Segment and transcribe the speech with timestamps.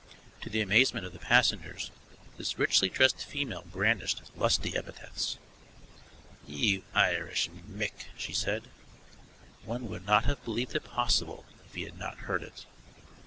[0.41, 1.91] To the amazement of the passengers
[2.35, 5.37] this richly dressed female brandished lusty epithets.
[6.47, 8.63] "You Irish mick!" she said.
[9.63, 12.65] (One would not have believed it possible if he had not heard it.)